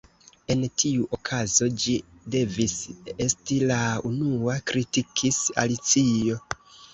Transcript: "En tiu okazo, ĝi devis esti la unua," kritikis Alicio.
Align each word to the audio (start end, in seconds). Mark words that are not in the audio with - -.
"En 0.53 0.61
tiu 0.83 1.03
okazo, 1.17 1.67
ĝi 1.83 1.97
devis 2.35 2.73
esti 3.27 3.59
la 3.73 3.77
unua," 4.13 4.57
kritikis 4.73 5.39
Alicio. 5.67 6.41